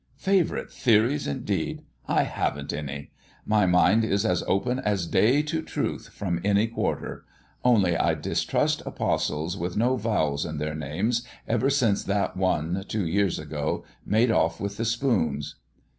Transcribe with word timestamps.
Favourite 0.17 0.71
theories, 0.71 1.27
indeed! 1.27 1.83
I 2.07 2.23
haven't 2.23 2.73
any. 2.73 3.11
My 3.45 3.67
mind 3.67 4.03
is 4.03 4.25
as 4.25 4.41
open 4.47 4.79
as 4.79 5.05
day 5.05 5.43
to 5.43 5.61
truth 5.61 6.09
from 6.11 6.41
any 6.43 6.65
quarter. 6.65 7.23
Only 7.63 7.95
I 7.95 8.15
distrust 8.15 8.81
apostles 8.87 9.55
with 9.59 9.77
no 9.77 9.97
vowels 9.97 10.43
in 10.43 10.57
their 10.57 10.73
names 10.73 11.21
ever 11.47 11.69
since 11.69 12.03
that 12.05 12.35
one, 12.35 12.83
two 12.87 13.05
years 13.05 13.37
ago, 13.37 13.83
made 14.03 14.31
off 14.31 14.59
with 14.59 14.77
the 14.77 14.85
spoons." 14.85 15.57